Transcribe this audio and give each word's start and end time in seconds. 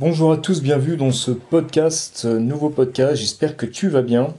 Bonjour 0.00 0.32
à 0.32 0.38
tous, 0.38 0.62
bienvenue 0.62 0.96
dans 0.96 1.12
ce 1.12 1.30
podcast, 1.30 2.22
euh, 2.24 2.38
nouveau 2.38 2.70
podcast, 2.70 3.16
j'espère 3.16 3.54
que 3.54 3.66
tu 3.66 3.90
vas 3.90 4.00
bien. 4.00 4.32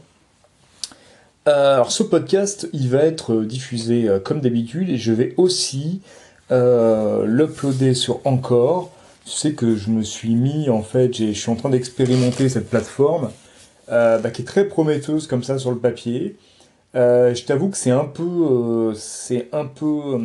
Euh, 1.47 1.76
alors 1.76 1.91
ce 1.91 2.02
podcast, 2.02 2.68
il 2.73 2.89
va 2.89 3.04
être 3.04 3.44
diffusé 3.44 4.10
euh, 4.10 4.20
comme 4.20 4.42
d'habitude 4.42 4.89
et 4.89 4.97
je 4.97 5.13
vais 5.13 5.36
aussi 5.38 6.02
l'uploader 6.50 7.94
sur 7.94 8.21
Encore. 8.26 8.89
Tu 9.24 9.34
sais 9.34 9.54
que 9.54 9.76
je 9.76 9.92
me 9.92 10.02
suis 10.02 10.33
mis, 10.33 10.67
en 10.71 10.81
fait, 10.81 11.15
je 11.15 11.31
suis 11.31 11.51
en 11.51 11.55
train 11.55 11.69
d'expérimenter 11.69 12.49
cette 12.49 12.67
plateforme 12.67 13.29
bah, 13.87 14.31
qui 14.33 14.41
est 14.41 14.46
très 14.46 14.65
prometteuse 14.65 15.28
comme 15.28 15.43
ça 15.43 15.59
sur 15.59 15.69
le 15.69 15.78
papier. 15.78 16.38
je 16.95 17.45
t'avoue 17.45 17.70
que 17.70 17.77
c'est 17.77 17.91
un 17.91 18.05
peu... 18.05 18.93
c'est 18.95 19.48
un 19.52 19.67
peu 19.67 20.17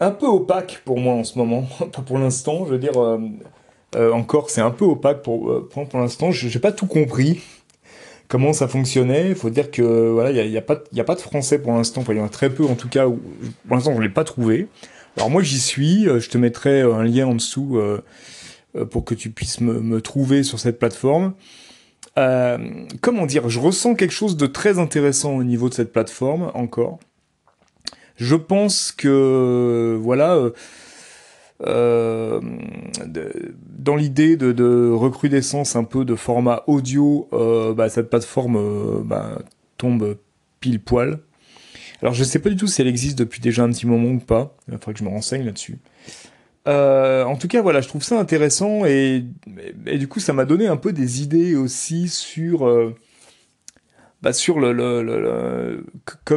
un 0.00 0.10
peu 0.10 0.26
opaque 0.26 0.82
pour 0.84 0.98
moi 0.98 1.14
en 1.14 1.24
ce 1.24 1.38
moment, 1.38 1.62
pas 1.92 2.02
pour 2.02 2.18
l'instant, 2.18 2.64
je 2.66 2.72
veux 2.72 2.78
dire, 2.78 3.02
euh, 3.02 3.18
euh, 3.96 4.12
encore 4.12 4.50
c'est 4.50 4.60
un 4.60 4.70
peu 4.70 4.84
opaque 4.84 5.22
pour, 5.22 5.50
euh, 5.50 5.68
pour, 5.68 5.98
l'instant, 5.98 6.30
je 6.30 6.48
n'ai 6.48 6.60
pas 6.60 6.72
tout 6.72 6.86
compris 6.86 7.40
comment 8.28 8.52
ça 8.52 8.66
fonctionnait, 8.66 9.28
il 9.28 9.34
faut 9.34 9.50
dire 9.50 9.70
que 9.70 10.10
voilà, 10.10 10.30
il 10.30 10.50
n'y 10.50 10.56
a, 10.56 10.60
a, 10.60 10.62
pas, 10.62 10.82
a 10.96 11.04
pas 11.04 11.14
de 11.14 11.20
français 11.20 11.60
pour 11.60 11.72
l'instant, 11.72 12.04
il 12.08 12.16
y 12.16 12.20
en 12.20 12.26
a 12.26 12.28
très 12.28 12.50
peu 12.50 12.64
en 12.64 12.74
tout 12.74 12.88
cas, 12.88 13.04
pour 13.06 13.76
l'instant 13.76 13.92
je 13.92 13.98
ne 13.98 14.02
l'ai 14.02 14.12
pas 14.12 14.24
trouvé. 14.24 14.68
Alors 15.16 15.30
moi 15.30 15.42
j'y 15.42 15.60
suis, 15.60 16.04
je 16.04 16.28
te 16.28 16.36
mettrai 16.36 16.82
un 16.82 17.04
lien 17.04 17.26
en 17.26 17.34
dessous 17.34 17.80
pour 18.90 19.04
que 19.04 19.14
tu 19.14 19.30
puisses 19.30 19.60
me 19.60 20.00
trouver 20.02 20.42
sur 20.42 20.58
cette 20.58 20.78
plateforme. 20.80 21.34
comment 22.16 23.26
dire, 23.26 23.48
je 23.48 23.60
ressens 23.60 23.94
quelque 23.94 24.12
chose 24.12 24.36
de 24.36 24.46
très 24.46 24.80
intéressant 24.80 25.36
au 25.36 25.44
niveau 25.44 25.68
de 25.68 25.74
cette 25.74 25.92
plateforme 25.92 26.50
encore. 26.54 26.98
Je 28.16 28.34
pense 28.34 28.92
que 28.92 29.98
voilà. 30.00 30.36
Euh, 30.36 30.50
euh 31.66 32.40
dans 33.78 33.94
l'idée 33.94 34.36
de, 34.36 34.52
de, 34.52 34.90
recrudescence 34.90 35.76
un 35.76 35.84
peu 35.84 36.04
de 36.04 36.16
format 36.16 36.64
audio, 36.66 37.28
euh, 37.32 37.72
bah, 37.72 37.88
cette 37.88 38.10
plateforme 38.10 38.56
euh, 38.56 39.02
bah, 39.04 39.38
tombe 39.78 40.16
pile 40.60 40.80
poil. 40.80 41.20
Alors 42.02 42.14
je 42.14 42.24
sais 42.24 42.40
pas 42.40 42.50
du 42.50 42.56
tout 42.56 42.66
si 42.66 42.82
elle 42.82 42.88
existe 42.88 43.18
depuis 43.18 43.40
déjà 43.40 43.62
un 43.62 43.70
petit 43.70 43.86
moment 43.86 44.10
ou 44.10 44.18
pas. 44.18 44.56
Il 44.68 44.74
faudrait 44.74 44.94
que 44.94 44.98
je 44.98 45.04
me 45.04 45.08
renseigne 45.08 45.44
là-dessus. 45.44 45.78
En 46.66 47.36
tout 47.36 47.46
cas, 47.46 47.62
voilà, 47.62 47.80
je 47.80 47.86
trouve 47.86 48.02
ça 48.02 48.18
intéressant 48.18 48.84
et, 48.84 49.24
et, 49.86 49.98
du 49.98 50.08
coup, 50.08 50.18
ça 50.18 50.32
m'a 50.32 50.44
donné 50.44 50.66
un 50.66 50.76
peu 50.76 50.92
des 50.92 51.22
idées 51.22 51.54
aussi 51.54 52.08
sur 52.08 52.66
bah, 54.22 54.32
sur 54.32 54.60
le, 54.60 54.72
le, 54.72 55.02
le, 55.02 55.84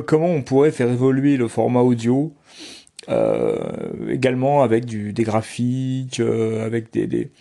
comment 0.01 0.27
on 0.27 0.41
pourrait 0.41 0.71
faire 0.71 0.89
évoluer 0.89 1.37
le 1.37 1.47
format 1.47 1.81
audio, 1.81 2.33
euh, 3.09 3.57
également 4.09 4.61
avec 4.61 4.85
du, 4.85 5.13
des 5.13 5.23
graphiques, 5.23 6.19
euh, 6.19 6.65
avec 6.65 6.91
des, 6.91 7.07
des, 7.07 7.31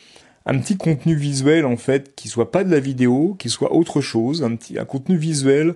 un 0.46 0.58
petit 0.58 0.76
contenu 0.76 1.14
visuel 1.14 1.66
en 1.66 1.76
fait 1.76 2.14
qui 2.16 2.28
soit 2.28 2.50
pas 2.50 2.64
de 2.64 2.70
la 2.70 2.80
vidéo, 2.80 3.36
qui 3.38 3.50
soit 3.50 3.72
autre 3.74 4.00
chose, 4.00 4.42
un 4.42 4.56
petit 4.56 4.78
un 4.78 4.84
contenu 4.86 5.16
visuel 5.16 5.74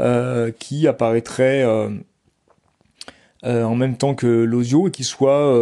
euh, 0.00 0.50
qui 0.58 0.88
apparaîtrait 0.88 1.62
euh, 1.62 1.90
euh, 3.44 3.62
en 3.62 3.76
même 3.76 3.96
temps 3.96 4.14
que 4.14 4.26
l'audio 4.26 4.88
et 4.88 4.90
qui 4.90 5.04
soit 5.04 5.52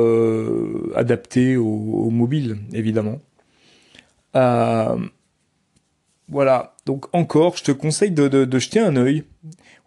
adapté 0.95 1.57
au, 1.57 1.67
au, 1.67 2.11
mobile 2.11 2.59
évidemment. 2.73 3.21
Voilà, 6.29 6.72
donc 6.85 7.07
encore, 7.13 7.57
je 7.57 7.65
te 7.65 7.73
conseille 7.73 8.11
de, 8.11 8.29
de, 8.29 8.59
jeter 8.59 8.81
un 8.81 8.97
œil, 8.97 9.25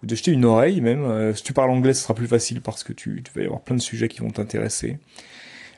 ou 0.01 0.05
de 0.05 0.15
jeter 0.15 0.31
une 0.31 0.45
oreille 0.45 0.81
même. 0.81 1.03
Euh, 1.03 1.33
si 1.33 1.43
tu 1.43 1.53
parles 1.53 1.71
anglais, 1.71 1.93
ce 1.93 2.03
sera 2.03 2.13
plus 2.13 2.27
facile 2.27 2.61
parce 2.61 2.83
que 2.83 2.93
tu, 2.93 3.21
tu 3.23 3.31
vas 3.33 3.41
y 3.41 3.45
avoir 3.45 3.61
plein 3.61 3.75
de 3.75 3.81
sujets 3.81 4.07
qui 4.07 4.21
vont 4.21 4.29
t'intéresser. 4.29 4.97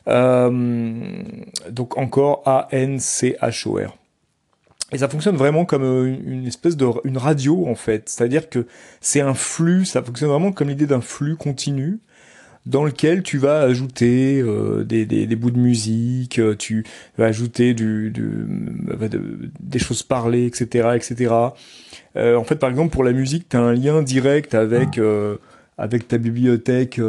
Euh, 0.08 1.24
donc 1.70 1.98
encore 1.98 2.44
A-N-C-H-O-R. 2.46 3.98
Et 4.94 5.00
ça 5.00 5.10
fonctionne 5.10 5.36
vraiment 5.36 5.66
comme 5.66 5.84
euh, 5.84 6.06
une 6.06 6.48
espèce 6.48 6.78
de 6.78 6.88
une 7.04 7.18
radio 7.18 7.68
en 7.68 7.76
fait, 7.76 8.08
c'est-à-dire 8.08 8.50
que 8.50 8.68
c'est 9.02 9.20
un 9.20 9.34
flux, 9.34 9.84
ça 9.84 10.02
fonctionne 10.02 10.30
vraiment 10.30 10.54
comme 10.54 10.70
l'idée 10.70 10.88
d'un 10.88 11.02
flux 11.02 11.36
continu 11.36 12.00
dans 12.68 12.84
lequel 12.84 13.24
tu 13.24 13.38
vas 13.38 13.62
ajouter 13.62 14.42
euh, 14.42 14.84
des, 14.84 15.06
des, 15.06 15.26
des, 15.26 15.36
bouts 15.36 15.52
de 15.52 15.60
musique, 15.60 16.40
euh, 16.40 16.56
tu 16.56 16.84
vas 17.18 17.26
ajouter 17.26 17.74
du, 17.74 18.12
du 18.12 18.28
euh, 18.92 19.10
des 19.60 19.80
choses 19.80 20.04
parlées, 20.04 20.46
etc., 20.46 20.90
etc. 20.96 21.34
Euh, 22.16 22.36
en 22.36 22.44
fait, 22.44 22.58
par 22.58 22.70
exemple, 22.70 22.92
pour 22.92 23.04
la 23.04 23.14
musique, 23.14 23.48
tu 23.50 23.58
as 23.58 23.62
un 23.62 23.74
lien 23.74 24.02
direct 24.02 24.54
avec 24.54 24.98
euh, 24.98 25.38
avec 25.78 26.08
ta 26.08 26.18
bibliothèque 26.18 27.00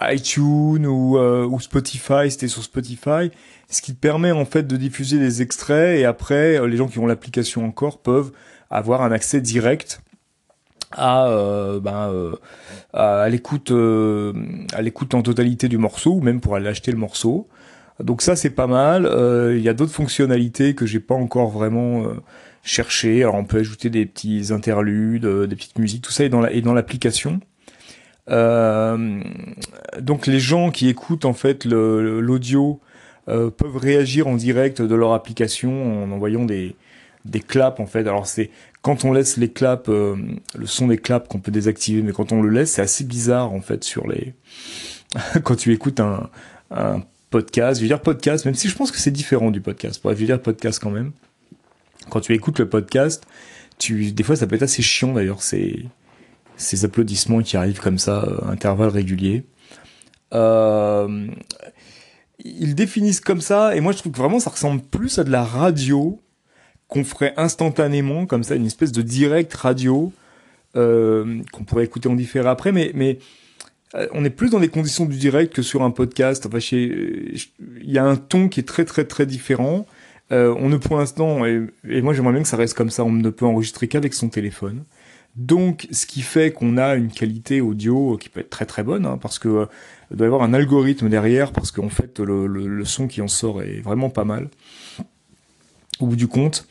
iTunes 0.00 0.86
ou, 0.86 1.18
ou 1.18 1.60
Spotify, 1.60 2.30
si 2.30 2.48
sur 2.48 2.62
Spotify, 2.62 3.30
ce 3.68 3.82
qui 3.82 3.94
te 3.94 4.00
permet 4.00 4.32
en 4.32 4.46
fait 4.46 4.66
de 4.66 4.76
diffuser 4.76 5.18
des 5.18 5.42
extraits 5.42 6.00
et 6.00 6.04
après, 6.04 6.66
les 6.66 6.76
gens 6.76 6.88
qui 6.88 6.98
ont 6.98 7.06
l'application 7.06 7.66
encore 7.66 7.98
peuvent 7.98 8.32
avoir 8.70 9.02
un 9.02 9.12
accès 9.12 9.40
direct 9.40 10.00
à 10.96 11.28
euh, 11.28 11.78
ben, 11.80 12.10
euh, 12.10 12.36
à 12.92 13.28
l'écoute 13.28 13.70
euh, 13.70 14.32
à 14.72 14.82
l'écoute 14.82 15.14
en 15.14 15.22
totalité 15.22 15.68
du 15.68 15.78
morceau 15.78 16.14
ou 16.14 16.20
même 16.20 16.40
pour 16.40 16.56
aller 16.56 16.68
acheter 16.68 16.90
le 16.90 16.98
morceau. 16.98 17.48
Donc 18.00 18.22
ça 18.22 18.36
c'est 18.36 18.50
pas 18.50 18.66
mal. 18.66 19.08
Il 19.54 19.62
y 19.62 19.68
a 19.68 19.74
d'autres 19.74 19.92
fonctionnalités 19.92 20.74
que 20.74 20.86
j'ai 20.86 21.00
pas 21.00 21.14
encore 21.14 21.50
vraiment 21.50 22.04
cherché 22.62 23.24
on 23.24 23.44
peut 23.44 23.58
ajouter 23.60 23.90
des 23.90 24.04
petits 24.06 24.48
interludes 24.52 25.26
des 25.26 25.56
petites 25.56 25.78
musiques 25.78 26.02
tout 26.02 26.10
ça 26.10 26.24
est 26.24 26.28
dans 26.28 26.40
la, 26.40 26.60
dans 26.60 26.74
l'application. 26.74 27.40
Donc 28.28 30.26
les 30.26 30.40
gens 30.40 30.70
qui 30.70 30.88
écoutent 30.88 31.24
en 31.24 31.32
fait 31.32 31.64
l'audio 31.64 32.80
peuvent 33.26 33.76
réagir 33.78 34.26
en 34.26 34.36
direct 34.36 34.82
de 34.82 34.94
leur 34.94 35.14
application 35.14 36.04
en 36.04 36.10
envoyant 36.10 36.44
des 36.44 36.76
des 37.30 37.40
claps 37.40 37.80
en 37.80 37.86
fait. 37.86 38.00
Alors 38.00 38.26
c'est 38.26 38.50
quand 38.82 39.04
on 39.04 39.12
laisse 39.12 39.36
les 39.36 39.50
claps, 39.50 39.88
euh, 39.88 40.16
le 40.56 40.66
son 40.66 40.86
des 40.86 40.98
claps 40.98 41.28
qu'on 41.28 41.40
peut 41.40 41.50
désactiver, 41.50 42.02
mais 42.02 42.12
quand 42.12 42.32
on 42.32 42.40
le 42.40 42.50
laisse, 42.50 42.72
c'est 42.72 42.82
assez 42.82 43.04
bizarre 43.04 43.52
en 43.52 43.60
fait 43.60 43.84
sur 43.84 44.06
les. 44.06 44.34
quand 45.42 45.56
tu 45.56 45.72
écoutes 45.72 46.00
un, 46.00 46.30
podcast, 47.30 47.80
je 47.80 47.82
veux 47.82 47.88
dire 47.88 48.00
podcast, 48.00 48.44
même 48.44 48.54
si 48.54 48.68
je 48.68 48.76
pense 48.76 48.92
que 48.92 48.98
c'est 48.98 49.10
différent 49.10 49.50
du 49.50 49.60
podcast. 49.60 50.00
Bref, 50.02 50.16
je 50.16 50.20
veux 50.20 50.26
dire 50.26 50.40
podcast 50.40 50.80
quand 50.80 50.90
même. 50.90 51.12
Quand 52.08 52.20
tu 52.20 52.32
écoutes 52.32 52.60
le 52.60 52.68
podcast, 52.68 53.24
tu 53.78 54.12
des 54.12 54.22
fois 54.22 54.36
ça 54.36 54.46
peut 54.46 54.54
être 54.54 54.62
assez 54.62 54.82
chiant 54.82 55.12
d'ailleurs 55.12 55.42
ces 55.42 55.84
ces 56.56 56.84
applaudissements 56.84 57.42
qui 57.42 57.56
arrivent 57.56 57.80
comme 57.80 57.98
ça 57.98 58.20
à 58.20 58.50
intervalles 58.50 58.90
réguliers. 58.90 59.44
Euh, 60.32 61.26
ils 62.44 62.74
définissent 62.74 63.20
comme 63.20 63.40
ça 63.40 63.74
et 63.74 63.80
moi 63.80 63.92
je 63.92 63.98
trouve 63.98 64.12
que 64.12 64.18
vraiment 64.18 64.38
ça 64.38 64.50
ressemble 64.50 64.80
plus 64.80 65.18
à 65.18 65.24
de 65.24 65.30
la 65.30 65.44
radio 65.44 66.20
qu'on 66.88 67.04
ferait 67.04 67.34
instantanément, 67.36 68.26
comme 68.26 68.42
ça, 68.42 68.54
une 68.54 68.66
espèce 68.66 68.92
de 68.92 69.02
direct 69.02 69.52
radio 69.54 70.12
euh, 70.76 71.42
qu'on 71.52 71.64
pourrait 71.64 71.84
écouter 71.84 72.08
en 72.08 72.14
différé 72.14 72.48
après, 72.48 72.72
mais, 72.72 72.92
mais 72.94 73.18
euh, 73.94 74.06
on 74.12 74.24
est 74.24 74.30
plus 74.30 74.50
dans 74.50 74.58
les 74.58 74.68
conditions 74.68 75.06
du 75.06 75.16
direct 75.16 75.54
que 75.54 75.62
sur 75.62 75.82
un 75.82 75.90
podcast. 75.90 76.46
Enfin, 76.46 76.58
il 76.58 77.40
y 77.82 77.98
a 77.98 78.04
un 78.04 78.16
ton 78.16 78.48
qui 78.48 78.60
est 78.60 78.64
très 78.64 78.84
très 78.84 79.04
très 79.04 79.26
différent. 79.26 79.86
Euh, 80.32 80.54
on 80.58 80.68
ne 80.68 80.76
pour 80.76 80.98
l'instant, 80.98 81.44
et, 81.44 82.02
moi 82.02 82.12
j'aimerais 82.12 82.32
bien 82.32 82.42
que 82.42 82.48
ça 82.48 82.56
reste 82.56 82.74
comme 82.74 82.90
ça, 82.90 83.04
on 83.04 83.12
ne 83.12 83.30
peut 83.30 83.46
enregistrer 83.46 83.88
qu'avec 83.88 84.12
son 84.12 84.28
téléphone. 84.28 84.84
Donc, 85.36 85.86
ce 85.92 86.06
qui 86.06 86.22
fait 86.22 86.50
qu'on 86.50 86.78
a 86.78 86.94
une 86.94 87.10
qualité 87.10 87.60
audio 87.60 88.16
qui 88.16 88.28
peut 88.30 88.40
être 88.40 88.50
très 88.50 88.64
très 88.66 88.82
bonne, 88.82 89.06
hein, 89.06 89.18
parce 89.20 89.38
que 89.38 89.48
euh, 89.48 89.66
doit 90.10 90.26
y 90.26 90.28
avoir 90.28 90.42
un 90.42 90.54
algorithme 90.54 91.08
derrière, 91.08 91.52
parce 91.52 91.70
qu'en 91.70 91.90
fait 91.90 92.18
le, 92.20 92.46
le, 92.46 92.66
le, 92.66 92.84
son 92.84 93.06
qui 93.06 93.20
en 93.22 93.28
sort 93.28 93.62
est 93.62 93.80
vraiment 93.80 94.10
pas 94.10 94.24
mal 94.24 94.48
au 96.00 96.06
bout 96.06 96.16
du 96.16 96.26
compte. 96.26 96.66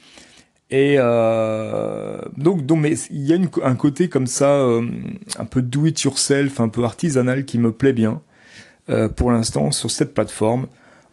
Et 0.72 0.96
euh, 0.98 2.20
donc, 2.38 2.66
donc, 2.66 2.80
mais 2.80 2.94
il 3.12 3.26
y 3.26 3.34
a 3.34 3.36
une, 3.36 3.50
un 3.64 3.76
côté 3.76 4.10
comme 4.10 4.28
ça, 4.28 4.50
euh, 4.52 4.86
un 5.38 5.46
peu 5.46 5.62
do 5.62 5.86
it 5.86 6.02
yourself, 6.02 6.60
un 6.60 6.70
peu 6.70 6.84
artisanal, 6.84 7.46
qui 7.46 7.60
me 7.60 7.72
plaît 7.72 7.94
bien 7.94 8.22
euh, 8.90 9.08
pour 9.08 9.32
l'instant 9.32 9.72
sur 9.72 9.92
cette 9.92 10.14
plateforme 10.14 10.68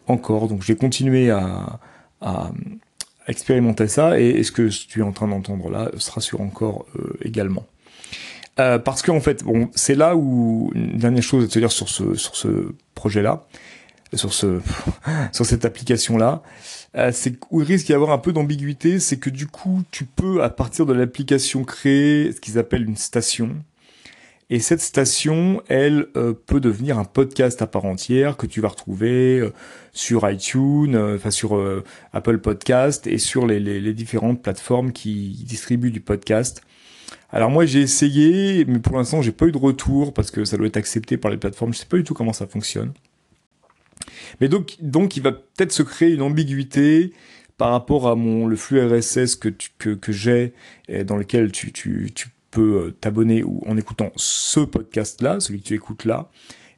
encore. 0.07 0.47
Donc, 0.47 0.63
j'ai 0.63 0.75
continué 0.75 1.29
à, 1.29 1.79
à, 2.21 2.51
expérimenter 3.27 3.87
ça, 3.87 4.19
et, 4.19 4.29
et, 4.29 4.43
ce 4.43 4.51
que 4.51 4.67
tu 4.67 4.99
es 4.99 5.03
en 5.03 5.11
train 5.11 5.27
d'entendre 5.27 5.69
là 5.69 5.89
sera 5.97 6.19
sur 6.19 6.41
encore 6.41 6.85
euh, 6.95 7.17
également. 7.21 7.65
Euh, 8.59 8.77
parce 8.77 9.01
qu'en 9.01 9.19
fait, 9.19 9.43
bon, 9.43 9.69
c'est 9.73 9.95
là 9.95 10.15
où 10.15 10.71
une 10.75 10.97
dernière 10.97 11.23
chose 11.23 11.45
à 11.45 11.47
te 11.47 11.57
dire 11.57 11.71
sur 11.71 11.89
ce 11.89 12.13
sur 12.15 12.35
ce 12.35 12.73
projet-là, 12.93 13.45
sur 14.15 14.33
ce 14.33 14.59
sur 15.31 15.45
cette 15.45 15.65
application-là. 15.65 16.43
Euh, 16.95 17.11
c'est 17.11 17.35
où 17.49 17.61
il 17.61 17.67
risque 17.67 17.87
d'y 17.87 17.93
avoir 17.93 18.11
un 18.11 18.19
peu 18.19 18.33
d'ambiguïté, 18.33 18.99
c'est 18.99 19.17
que 19.17 19.29
du 19.29 19.47
coup, 19.47 19.83
tu 19.91 20.05
peux, 20.05 20.43
à 20.43 20.49
partir 20.49 20.85
de 20.85 20.93
l'application, 20.93 21.63
créer 21.63 22.31
ce 22.31 22.39
qu'ils 22.39 22.59
appellent 22.59 22.85
une 22.87 22.97
station. 22.97 23.55
Et 24.49 24.59
cette 24.59 24.81
station, 24.81 25.63
elle, 25.69 26.07
euh, 26.15 26.33
peut 26.33 26.59
devenir 26.59 26.99
un 26.99 27.05
podcast 27.05 27.61
à 27.63 27.67
part 27.67 27.85
entière 27.85 28.37
que 28.37 28.45
tu 28.45 28.61
vas 28.61 28.67
retrouver 28.67 29.39
euh, 29.39 29.51
sur 29.93 30.29
iTunes, 30.29 30.95
enfin 30.95 31.31
sur 31.31 31.59
Apple 32.11 32.37
Podcast 32.39 33.07
et 33.07 33.17
sur 33.17 33.47
les, 33.47 33.59
les, 33.59 33.79
les, 33.79 33.93
différentes 33.93 34.43
plateformes 34.43 34.91
qui 34.91 35.43
distribuent 35.47 35.91
du 35.91 36.01
podcast. 36.01 36.61
Alors 37.31 37.49
moi 37.49 37.65
j'ai 37.65 37.81
essayé, 37.81 38.65
mais 38.65 38.79
pour 38.79 38.97
l'instant 38.97 39.21
j'ai 39.23 39.31
pas 39.31 39.47
eu 39.47 39.51
de 39.51 39.57
retour 39.57 40.13
parce 40.13 40.29
que 40.29 40.45
ça 40.45 40.57
doit 40.57 40.67
être 40.67 40.77
accepté 40.77 41.17
par 41.17 41.31
les 41.31 41.37
plateformes. 41.37 41.73
Je 41.73 41.79
sais 41.79 41.85
pas 41.85 41.97
du 41.97 42.03
tout 42.03 42.13
comment 42.13 42.33
ça 42.33 42.45
fonctionne. 42.45 42.91
Mais 44.41 44.47
donc, 44.47 44.77
donc, 44.81 45.17
il 45.17 45.23
va 45.23 45.31
peut-être 45.31 45.71
se 45.71 45.83
créer 45.83 46.13
une 46.13 46.21
ambiguïté 46.21 47.13
par 47.57 47.71
rapport 47.71 48.07
à 48.07 48.15
mon 48.15 48.47
le 48.47 48.55
flux 48.55 48.81
RSS 48.83 49.35
que 49.35 49.49
que, 49.77 49.91
que 49.91 50.11
j'ai 50.11 50.53
dans 51.05 51.17
lequel 51.17 51.51
tu 51.51 51.71
tu 51.71 52.11
tu 52.13 52.29
peux 52.53 52.85
euh, 52.85 52.91
t'abonner 52.91 53.43
en 53.65 53.77
écoutant 53.77 54.11
ce 54.15 54.59
podcast 54.59 55.21
là, 55.21 55.39
celui 55.39 55.61
que 55.61 55.67
tu 55.67 55.73
écoutes 55.73 56.05
là, 56.05 56.29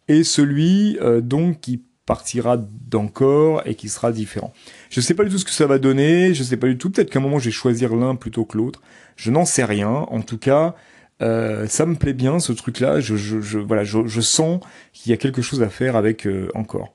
et 0.08 0.24
celui 0.24 0.98
euh, 1.02 1.22
donc 1.22 1.60
qui 1.60 1.84
partira 2.06 2.58
d'encore 2.58 3.64
et 3.66 3.76
qui 3.76 3.90
sera 3.90 4.12
différent. 4.12 4.54
Je 4.90 5.02
sais 5.02 5.16
pas 5.16 5.24
du 5.24 5.32
tout 5.32 5.38
ce 5.38 5.46
que 5.46 5.52
ça 5.52 5.66
va 5.66 5.80
donner, 5.80 6.34
je 6.34 6.44
sais 6.44 6.58
pas 6.58 6.68
du 6.68 6.78
tout. 6.78 6.92
Peut-être 6.92 7.10
qu'à 7.10 7.20
un 7.20 7.22
moment 7.22 7.40
je 7.40 7.46
vais 7.46 7.52
choisir 7.52 7.96
l'un 7.96 8.16
plutôt 8.16 8.46
que 8.46 8.58
l'autre. 8.58 8.82
Je 9.16 9.32
n'en 9.32 9.44
sais 9.44 9.66
rien. 9.66 9.90
En 9.90 10.22
tout 10.22 10.38
cas, 10.38 10.76
euh, 11.22 11.68
ça 11.68 11.86
me 11.86 11.96
plaît 11.96 12.14
bien 12.14 12.40
ce 12.40 12.54
truc-là. 12.54 13.00
Je, 13.00 13.16
je, 13.16 13.42
je, 13.42 13.58
voilà, 13.58 13.84
je, 13.84 14.06
je 14.06 14.22
sens 14.22 14.60
qu'il 14.94 15.10
y 15.10 15.14
a 15.14 15.18
quelque 15.18 15.42
chose 15.42 15.64
à 15.64 15.70
faire 15.70 15.96
avec 15.96 16.28
encore. 16.54 16.94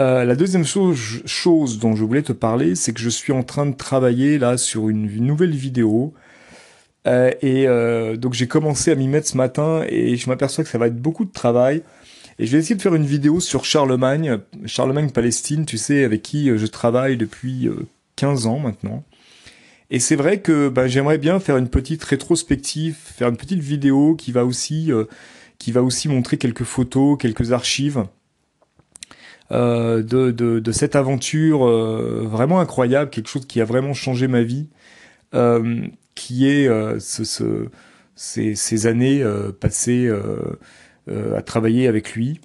Euh, 0.00 0.24
la 0.24 0.34
deuxième 0.34 0.64
chose, 0.64 1.78
dont 1.78 1.94
je 1.94 2.04
voulais 2.04 2.22
te 2.22 2.32
parler, 2.32 2.74
c'est 2.74 2.92
que 2.92 3.00
je 3.00 3.10
suis 3.10 3.32
en 3.32 3.42
train 3.42 3.66
de 3.66 3.74
travailler 3.74 4.38
là 4.38 4.56
sur 4.56 4.88
une, 4.88 5.06
nouvelle 5.24 5.54
vidéo. 5.54 6.14
Euh, 7.06 7.30
et 7.42 7.66
euh, 7.66 8.16
donc 8.16 8.32
j'ai 8.32 8.46
commencé 8.46 8.92
à 8.92 8.94
m'y 8.94 9.08
mettre 9.08 9.26
ce 9.26 9.36
matin 9.36 9.84
et 9.88 10.16
je 10.16 10.28
m'aperçois 10.28 10.62
que 10.62 10.70
ça 10.70 10.78
va 10.78 10.86
être 10.86 11.00
beaucoup 11.00 11.24
de 11.24 11.32
travail. 11.32 11.82
Et 12.38 12.46
je 12.46 12.52
vais 12.52 12.58
essayer 12.58 12.76
de 12.76 12.82
faire 12.82 12.94
une 12.94 13.04
vidéo 13.04 13.40
sur 13.40 13.64
Charlemagne, 13.64 14.38
Charlemagne 14.64 15.10
Palestine, 15.10 15.66
tu 15.66 15.76
sais, 15.76 16.04
avec 16.04 16.22
qui 16.22 16.46
je 16.56 16.66
travaille 16.66 17.16
depuis 17.16 17.68
15 18.16 18.46
ans 18.46 18.58
maintenant. 18.58 19.04
Et 19.90 19.98
c'est 20.00 20.16
vrai 20.16 20.40
que 20.40 20.70
bah, 20.70 20.88
j'aimerais 20.88 21.18
bien 21.18 21.38
faire 21.38 21.58
une 21.58 21.68
petite 21.68 22.02
rétrospective, 22.02 22.96
faire 22.96 23.28
une 23.28 23.36
petite 23.36 23.60
vidéo 23.60 24.16
qui 24.16 24.32
va 24.32 24.46
aussi, 24.46 24.90
qui 25.58 25.72
va 25.72 25.82
aussi 25.82 26.08
montrer 26.08 26.38
quelques 26.38 26.64
photos, 26.64 27.18
quelques 27.20 27.52
archives 27.52 28.06
de, 29.52 30.30
de, 30.30 30.60
de, 30.60 30.72
cette 30.72 30.96
aventure 30.96 31.66
euh, 31.66 32.26
vraiment 32.26 32.60
incroyable, 32.60 33.10
quelque 33.10 33.28
chose 33.28 33.46
qui 33.46 33.60
a 33.60 33.64
vraiment 33.64 33.92
changé 33.94 34.26
ma 34.26 34.42
vie, 34.42 34.68
euh, 35.34 35.82
qui 36.14 36.46
est 36.48 36.68
ce, 37.00 37.24
ce, 37.24 37.68
ces, 38.14 38.54
ces, 38.54 38.86
années 38.86 39.24
passées 39.60 40.10
à 41.08 41.42
travailler 41.42 41.88
avec 41.88 42.14
lui. 42.14 42.40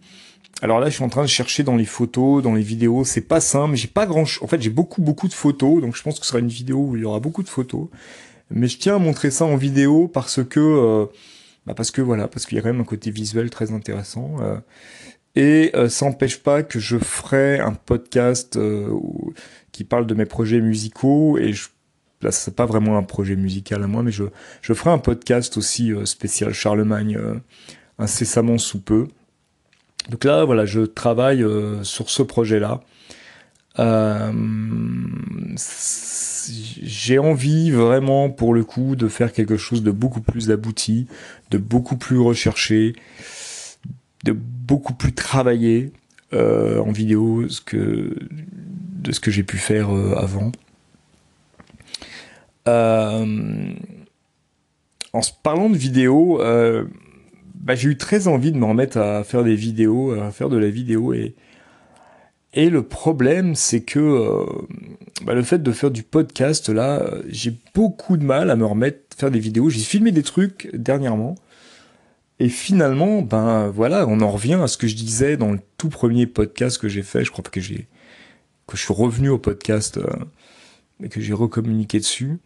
Alors 0.62 0.80
là, 0.80 0.90
je 0.90 0.96
suis 0.96 1.04
en 1.04 1.10
train 1.10 1.22
de 1.22 1.28
chercher 1.28 1.64
dans 1.64 1.76
les 1.76 1.86
photos, 1.86 2.42
dans 2.42 2.56
les 2.56 2.64
vidéos. 2.64 3.04
C'est 3.04 3.22
pas 3.22 3.40
simple. 3.40 3.76
J'ai 3.76 3.88
pas 3.88 4.08
grand. 4.08 4.24
En 4.42 4.48
fait, 4.48 4.62
j'ai 4.62 4.72
beaucoup 4.72 5.02
beaucoup 5.02 5.28
de 5.28 5.34
photos, 5.34 5.82
donc 5.82 5.96
je 5.96 6.02
pense 6.02 6.20
que 6.20 6.26
ce 6.26 6.32
sera 6.32 6.40
une 6.40 6.48
vidéo 6.48 6.80
où 6.80 6.96
il 6.96 7.04
y 7.04 7.06
aura 7.06 7.20
beaucoup 7.20 7.44
de 7.44 7.50
photos. 7.50 7.88
Mais 8.50 8.68
je 8.68 8.80
tiens 8.80 8.96
à 8.96 9.00
montrer 9.00 9.30
ça 9.30 9.46
en 9.46 9.56
vidéo 9.56 10.08
parce 10.08 10.44
que, 10.44 11.08
bah 11.68 11.74
parce 11.76 11.92
que 11.92 12.02
voilà, 12.02 12.28
parce 12.28 12.46
qu'il 12.46 12.56
y 12.56 12.60
a 12.60 12.64
quand 12.64 12.72
même 12.72 12.82
un 12.82 12.86
côté 12.86 13.12
visuel 13.12 13.50
très 13.50 13.72
intéressant. 13.72 14.38
Et 15.38 15.70
euh, 15.76 15.88
ça 15.88 16.08
n'empêche 16.08 16.40
pas 16.40 16.64
que 16.64 16.80
je 16.80 16.98
ferai 16.98 17.60
un 17.60 17.74
podcast 17.76 18.58
euh, 18.58 18.90
qui 19.72 19.84
parle 19.84 20.08
de 20.08 20.16
mes 20.16 20.26
projets 20.26 20.60
musicaux. 20.62 21.38
Et 21.38 21.54
je, 21.54 21.68
là, 22.24 22.32
c'est 22.32 22.56
pas 22.56 22.66
vraiment 22.66 22.98
un 22.98 23.04
projet 23.04 23.36
musical 23.36 23.84
à 23.84 23.88
moi, 23.88 24.02
mais 24.02 24.12
je, 24.12 24.24
je 24.64 24.74
ferai 24.74 24.90
un 24.90 24.98
podcast 24.98 25.56
aussi 25.58 25.94
euh, 25.94 26.06
spécial 26.06 26.54
Charlemagne 26.54 27.20
incessamment 28.00 28.58
sous 28.58 28.80
peu. 28.80 29.10
Donc 30.10 30.24
là, 30.24 30.44
voilà, 30.44 30.66
je 30.66 30.82
travaille 30.82 31.46
sur 31.84 32.10
ce 32.10 32.24
projet-là. 32.24 32.82
j'ai 36.82 37.20
envie 37.20 37.70
vraiment, 37.70 38.32
pour 38.32 38.56
le 38.56 38.64
coup, 38.64 38.96
de 38.96 39.08
faire 39.08 39.32
quelque 39.32 39.58
chose 39.58 39.84
de 39.84 39.92
beaucoup 39.92 40.22
plus 40.22 40.50
abouti, 40.50 41.06
de 41.52 41.60
beaucoup 41.60 41.98
plus 41.98 42.18
recherché 42.18 42.96
beaucoup 44.34 44.94
plus 44.94 45.14
travailler 45.14 45.92
euh, 46.34 46.80
en 46.80 46.92
vidéo 46.92 47.46
que, 47.66 48.16
de 48.22 49.12
ce 49.12 49.20
que 49.20 49.32
j'ai 49.32 49.44
pu 49.44 49.58
faire 49.58 49.96
euh, 49.96 50.16
avant. 50.16 50.52
Euh, 52.68 53.74
en 55.14 55.22
parlant 55.42 55.70
de 55.70 55.78
vidéo, 55.78 56.40
bah, 57.56 57.76
j'ai 57.76 57.90
eu 57.90 57.98
très 57.98 58.28
envie 58.28 58.52
de 58.52 58.58
me 58.58 58.66
remettre 58.66 58.98
à 58.98 59.24
faire 59.24 59.44
des 59.44 59.56
vidéos, 59.56 60.12
à 60.12 60.32
faire 60.32 60.50
de 60.50 60.58
la 60.58 60.70
vidéo 60.70 61.14
et 61.14 61.36
et 62.54 62.70
le 62.72 62.82
problème, 62.82 63.54
c'est 63.56 63.82
que 63.82 64.46
bah, 65.24 65.34
le 65.36 65.44
fait 65.44 65.62
de 65.62 65.72
faire 65.72 65.92
du 65.92 66.02
podcast, 66.02 66.70
là, 66.70 67.06
j'ai 67.28 67.54
beaucoup 67.76 68.18
de 68.18 68.24
mal 68.24 68.50
à 68.50 68.56
me 68.56 68.66
remettre 68.66 69.00
faire 69.16 69.32
des 69.32 69.40
vidéos. 69.40 69.70
J'ai 69.70 69.80
filmé 69.80 70.12
des 70.12 70.24
trucs 70.24 70.70
dernièrement, 70.74 71.36
et 72.40 72.50
finalement, 72.50 73.22
ben 73.22 73.68
voilà, 73.70 74.06
on 74.08 74.22
en 74.22 74.30
revient 74.30 74.60
à 74.62 74.68
ce 74.68 74.78
que 74.78 74.88
je 74.88 74.96
disais 74.96 75.38
dans 75.38 75.52
le 75.52 75.60
tout 75.78 75.90
premier 75.90 76.28
podcast 76.28 76.78
que 76.78 76.88
j'ai 76.88 77.02
fait. 77.02 77.24
Je 77.24 77.32
crois 77.32 77.44
que 77.44 77.60
j'ai 77.60 77.88
que 78.68 78.78
je 78.78 78.84
suis 78.84 78.94
revenu 78.94 79.30
au 79.30 79.40
podcast 79.40 79.98
euh, 79.98 80.06
et 81.02 81.10
que 81.10 81.22
j'ai 81.22 81.34
recommuniqué 81.34 82.00
dessus. 82.00 82.40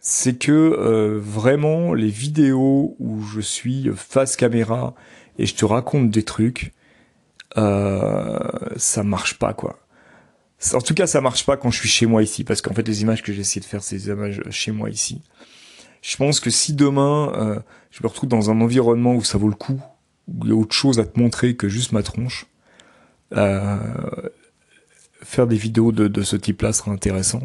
C'est 0.00 0.38
que 0.38 0.52
euh, 0.52 1.18
vraiment 1.20 1.92
les 1.92 2.08
vidéos 2.08 2.96
où 3.00 3.22
je 3.22 3.40
suis 3.40 3.90
face 3.94 4.36
caméra 4.36 4.94
et 5.38 5.46
je 5.46 5.54
te 5.56 5.64
raconte 5.64 6.10
des 6.10 6.22
trucs, 6.22 6.72
euh, 7.58 8.38
ça 8.76 9.02
marche 9.02 9.38
pas 9.38 9.52
quoi. 9.52 9.80
En 10.72 10.80
tout 10.80 10.94
cas, 10.94 11.06
ça 11.06 11.20
marche 11.20 11.44
pas 11.44 11.56
quand 11.58 11.70
je 11.70 11.80
suis 11.80 11.88
chez 11.88 12.06
moi 12.06 12.22
ici, 12.22 12.42
parce 12.42 12.62
qu'en 12.62 12.72
fait, 12.72 12.86
les 12.88 13.02
images 13.02 13.22
que 13.22 13.32
j'essaie 13.32 13.60
de 13.60 13.66
faire, 13.66 13.82
c'est 13.82 13.96
des 13.96 14.08
images 14.08 14.40
chez 14.48 14.72
moi 14.72 14.88
ici. 14.88 15.20
Je 16.02 16.16
pense 16.16 16.40
que 16.40 16.50
si 16.50 16.72
demain 16.72 17.32
euh, 17.36 17.58
je 17.90 18.02
me 18.02 18.08
retrouve 18.08 18.28
dans 18.28 18.50
un 18.50 18.60
environnement 18.60 19.14
où 19.14 19.24
ça 19.24 19.38
vaut 19.38 19.48
le 19.48 19.54
coup, 19.54 19.80
où 20.28 20.44
il 20.44 20.48
y 20.48 20.52
a 20.52 20.56
autre 20.56 20.74
chose 20.74 20.98
à 20.98 21.04
te 21.04 21.18
montrer 21.18 21.56
que 21.56 21.68
juste 21.68 21.92
ma 21.92 22.02
tronche, 22.02 22.46
euh, 23.34 23.78
faire 25.22 25.46
des 25.46 25.56
vidéos 25.56 25.92
de, 25.92 26.08
de 26.08 26.22
ce 26.22 26.36
type-là 26.36 26.72
sera 26.72 26.92
intéressant. 26.92 27.42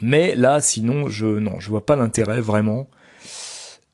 Mais 0.00 0.34
là, 0.34 0.60
sinon, 0.60 1.08
je 1.08 1.26
non, 1.26 1.60
je 1.60 1.68
vois 1.68 1.84
pas 1.84 1.96
l'intérêt 1.96 2.40
vraiment. 2.40 2.88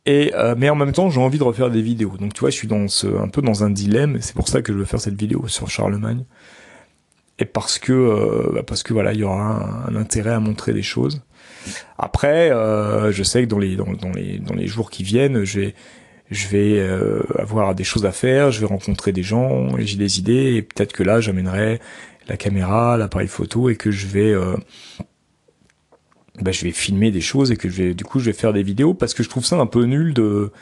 Et 0.06 0.32
euh, 0.34 0.54
mais 0.56 0.70
en 0.70 0.76
même 0.76 0.92
temps, 0.92 1.10
j'ai 1.10 1.20
envie 1.20 1.38
de 1.38 1.44
refaire 1.44 1.70
des 1.70 1.82
vidéos. 1.82 2.16
Donc 2.18 2.32
tu 2.34 2.40
vois, 2.40 2.50
je 2.50 2.56
suis 2.56 2.68
dans 2.68 2.88
ce, 2.88 3.06
un 3.06 3.28
peu 3.28 3.42
dans 3.42 3.64
un 3.64 3.70
dilemme. 3.70 4.18
C'est 4.20 4.34
pour 4.34 4.48
ça 4.48 4.62
que 4.62 4.72
je 4.72 4.78
veux 4.78 4.84
faire 4.84 5.00
cette 5.00 5.18
vidéo 5.18 5.48
sur 5.48 5.68
Charlemagne. 5.68 6.24
Et 7.38 7.44
parce 7.44 7.78
que 7.78 7.92
euh, 7.92 8.50
bah, 8.54 8.62
parce 8.62 8.82
que 8.82 8.92
voilà, 8.92 9.12
il 9.12 9.20
y 9.20 9.24
aura 9.24 9.86
un, 9.88 9.94
un, 9.94 9.96
intérêt 9.96 10.30
à 10.30 10.40
montrer 10.40 10.72
des 10.72 10.82
choses. 10.82 11.20
Après, 11.98 12.50
euh, 12.50 13.12
je 13.12 13.22
sais 13.22 13.42
que 13.42 13.48
dans 13.48 13.58
les, 13.58 13.76
dans, 13.76 14.12
les, 14.14 14.38
dans 14.38 14.54
les 14.54 14.66
jours 14.66 14.90
qui 14.90 15.02
viennent, 15.02 15.44
je 15.44 15.60
vais, 15.60 15.74
je 16.30 16.48
vais 16.48 16.78
euh, 16.78 17.22
avoir 17.38 17.74
des 17.74 17.84
choses 17.84 18.06
à 18.06 18.12
faire, 18.12 18.50
je 18.50 18.60
vais 18.60 18.66
rencontrer 18.66 19.12
des 19.12 19.22
gens, 19.22 19.76
j'ai 19.78 19.96
des 19.96 20.18
idées, 20.18 20.54
et 20.54 20.62
peut-être 20.62 20.92
que 20.92 21.02
là, 21.02 21.20
j'amènerai 21.20 21.80
la 22.28 22.36
caméra, 22.36 22.96
l'appareil 22.96 23.28
photo, 23.28 23.68
et 23.70 23.76
que 23.76 23.90
je 23.90 24.06
vais, 24.06 24.32
euh, 24.32 24.56
bah, 26.40 26.52
je 26.52 26.64
vais 26.64 26.72
filmer 26.72 27.10
des 27.10 27.20
choses, 27.20 27.50
et 27.50 27.56
que 27.56 27.68
je 27.68 27.82
vais, 27.82 27.94
du 27.94 28.04
coup, 28.04 28.20
je 28.20 28.26
vais 28.26 28.32
faire 28.32 28.52
des 28.52 28.62
vidéos, 28.62 28.94
parce 28.94 29.14
que 29.14 29.22
je 29.22 29.28
trouve 29.28 29.44
ça 29.44 29.56
un 29.56 29.66
peu 29.66 29.84
nul 29.84 30.14
de, 30.14 30.52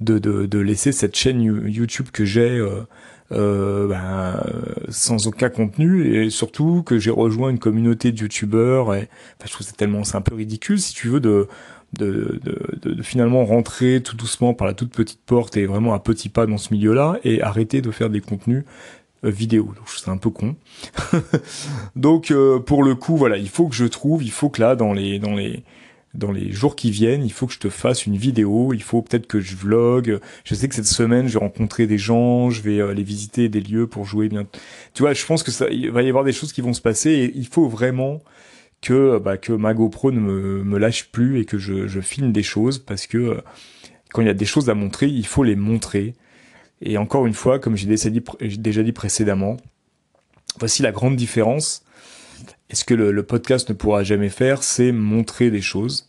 de, 0.00 0.18
de, 0.18 0.46
de 0.46 0.58
laisser 0.58 0.92
cette 0.92 1.16
chaîne 1.16 1.42
YouTube 1.42 2.08
que 2.12 2.24
j'ai 2.24 2.62
euh, 3.32 3.88
ben, 3.88 4.40
sans 4.88 5.26
aucun 5.26 5.48
contenu 5.48 6.14
et 6.14 6.30
surtout 6.30 6.82
que 6.84 6.98
j'ai 6.98 7.10
rejoint 7.10 7.50
une 7.50 7.58
communauté 7.58 8.12
de 8.12 8.18
youtubeurs 8.20 8.94
et 8.94 9.08
je 9.44 9.50
trouve 9.50 9.66
c'est 9.66 9.76
tellement 9.76 10.04
c'est 10.04 10.16
un 10.16 10.20
peu 10.20 10.34
ridicule 10.36 10.78
si 10.78 10.94
tu 10.94 11.08
veux 11.08 11.20
de 11.20 11.48
de, 11.92 12.40
de, 12.44 12.90
de, 12.90 13.02
finalement 13.02 13.44
rentrer 13.44 14.02
tout 14.02 14.16
doucement 14.16 14.54
par 14.54 14.66
la 14.66 14.74
toute 14.74 14.90
petite 14.92 15.20
porte 15.24 15.56
et 15.56 15.66
vraiment 15.66 15.94
un 15.94 15.98
petit 15.98 16.28
pas 16.28 16.46
dans 16.46 16.58
ce 16.58 16.72
milieu-là 16.74 17.18
et 17.24 17.42
arrêter 17.42 17.80
de 17.80 17.90
faire 17.90 18.10
des 18.10 18.20
contenus 18.20 18.64
euh, 19.24 19.30
vidéo. 19.30 19.72
Donc 19.76 19.88
c'est 19.88 20.10
un 20.10 20.16
peu 20.16 20.30
con. 20.30 20.56
Donc 21.96 22.30
euh, 22.30 22.58
pour 22.58 22.82
le 22.82 22.94
coup, 22.94 23.16
voilà, 23.16 23.38
il 23.38 23.48
faut 23.48 23.68
que 23.68 23.74
je 23.74 23.86
trouve, 23.86 24.22
il 24.22 24.30
faut 24.30 24.50
que 24.50 24.60
là 24.60 24.76
dans 24.76 24.92
les 24.92 25.18
dans 25.18 25.34
les 25.34 25.62
dans 26.14 26.32
les 26.32 26.50
jours 26.50 26.76
qui 26.76 26.90
viennent, 26.90 27.24
il 27.24 27.32
faut 27.32 27.46
que 27.46 27.52
je 27.52 27.58
te 27.58 27.68
fasse 27.68 28.06
une 28.06 28.16
vidéo, 28.16 28.72
il 28.72 28.82
faut 28.82 29.02
peut-être 29.02 29.26
que 29.26 29.40
je 29.40 29.54
vlog. 29.54 30.20
Je 30.44 30.54
sais 30.54 30.68
que 30.68 30.74
cette 30.74 30.86
semaine, 30.86 31.28
je 31.28 31.34
vais 31.34 31.44
rencontrer 31.44 31.86
des 31.86 31.98
gens, 31.98 32.50
je 32.50 32.62
vais 32.62 32.80
aller 32.80 33.02
visiter 33.02 33.48
des 33.48 33.60
lieux 33.60 33.86
pour 33.86 34.04
jouer 34.06 34.28
bien. 34.28 34.46
Tu 34.94 35.02
vois, 35.02 35.12
je 35.12 35.24
pense 35.26 35.42
que 35.42 35.50
ça, 35.50 35.68
il 35.70 35.90
va 35.90 36.02
y 36.02 36.08
avoir 36.08 36.24
des 36.24 36.32
choses 36.32 36.52
qui 36.52 36.62
vont 36.62 36.72
se 36.72 36.80
passer 36.80 37.10
et 37.10 37.32
il 37.36 37.46
faut 37.46 37.68
vraiment 37.68 38.22
que 38.80 39.18
bah, 39.18 39.36
que 39.36 39.52
ma 39.52 39.74
GoPro 39.74 40.12
ne 40.12 40.20
me, 40.20 40.64
me 40.64 40.78
lâche 40.78 41.10
plus 41.10 41.40
et 41.40 41.44
que 41.44 41.58
je, 41.58 41.86
je 41.86 42.00
filme 42.00 42.32
des 42.32 42.42
choses 42.42 42.78
parce 42.78 43.06
que 43.06 43.18
euh, 43.18 43.40
quand 44.12 44.22
il 44.22 44.26
y 44.26 44.30
a 44.30 44.34
des 44.34 44.46
choses 44.46 44.70
à 44.70 44.74
montrer, 44.74 45.08
il 45.08 45.26
faut 45.26 45.42
les 45.42 45.56
montrer. 45.56 46.14
Et 46.82 46.98
encore 46.98 47.26
une 47.26 47.34
fois, 47.34 47.58
comme 47.58 47.76
j'ai 47.76 47.86
déjà 47.86 48.82
dit 48.82 48.92
précédemment, 48.92 49.56
voici 50.58 50.82
la 50.82 50.92
grande 50.92 51.16
différence 51.16 51.84
et 52.70 52.74
ce 52.74 52.84
que 52.84 52.94
le, 52.94 53.22
podcast 53.22 53.68
ne 53.68 53.74
pourra 53.74 54.02
jamais 54.02 54.28
faire, 54.28 54.62
c'est 54.62 54.92
montrer 54.92 55.50
des 55.50 55.60
choses. 55.60 56.08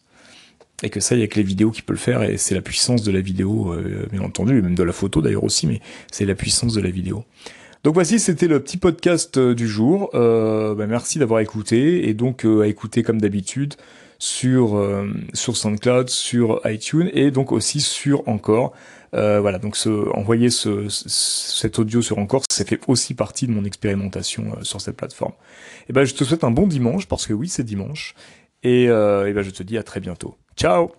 Et 0.83 0.89
que 0.89 0.99
ça, 0.99 1.15
il 1.15 1.21
y 1.21 1.23
a 1.23 1.27
que 1.27 1.35
les 1.35 1.43
vidéos 1.43 1.71
qui 1.71 1.81
peuvent 1.81 1.95
le 1.95 1.99
faire, 1.99 2.23
et 2.23 2.37
c'est 2.37 2.53
la 2.53 2.61
puissance 2.61 3.03
de 3.03 3.11
la 3.11 3.21
vidéo, 3.21 3.73
euh, 3.73 4.07
bien 4.11 4.21
entendu, 4.21 4.57
et 4.57 4.61
même 4.61 4.75
de 4.75 4.83
la 4.83 4.93
photo 4.93 5.21
d'ailleurs 5.21 5.43
aussi, 5.43 5.65
mais 5.65 5.81
c'est 6.11 6.25
la 6.25 6.35
puissance 6.35 6.73
de 6.73 6.81
la 6.81 6.89
vidéo. 6.89 7.25
Donc 7.83 7.95
voici, 7.95 8.19
c'était 8.19 8.47
le 8.47 8.59
petit 8.59 8.77
podcast 8.77 9.37
euh, 9.37 9.55
du 9.55 9.67
jour. 9.67 10.11
Euh, 10.13 10.75
bah, 10.75 10.85
merci 10.85 11.17
d'avoir 11.19 11.39
écouté, 11.39 12.07
et 12.07 12.13
donc 12.13 12.45
à 12.45 12.67
écouter 12.67 13.01
comme 13.01 13.19
d'habitude 13.19 13.75
sur 14.19 14.81
sur 15.33 15.57
SoundCloud, 15.57 16.09
sur 16.09 16.61
iTunes, 16.65 17.09
et 17.13 17.31
donc 17.31 17.51
aussi 17.51 17.81
sur 17.81 18.27
encore 18.27 18.73
Euh, 19.13 19.39
voilà, 19.39 19.59
donc 19.59 19.75
ce, 19.75 19.89
envoyer 20.15 20.49
ce, 20.49 20.87
cet 20.89 21.79
audio 21.79 22.01
sur 22.01 22.17
Encore, 22.19 22.43
ça 22.49 22.65
fait 22.65 22.79
aussi 22.87 23.13
partie 23.13 23.47
de 23.47 23.51
mon 23.51 23.63
expérimentation 23.63 24.53
euh, 24.57 24.63
sur 24.63 24.81
cette 24.81 24.97
plateforme. 24.97 25.31
Et 25.31 25.85
eh 25.89 25.93
ben, 25.93 26.05
je 26.05 26.13
te 26.13 26.23
souhaite 26.23 26.43
un 26.43 26.51
bon 26.51 26.67
dimanche 26.67 27.07
parce 27.07 27.25
que 27.25 27.33
oui, 27.33 27.47
c'est 27.47 27.63
dimanche. 27.63 28.15
Et, 28.63 28.89
euh, 28.89 29.29
et 29.29 29.33
ben, 29.33 29.43
je 29.43 29.51
te 29.51 29.63
dis 29.63 29.77
à 29.77 29.83
très 29.83 29.99
bientôt. 29.99 30.35
Ciao 30.55 30.91